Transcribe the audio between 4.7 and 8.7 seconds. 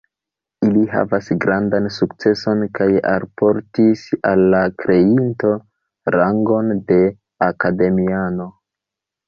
kreinto rangon de akademiano.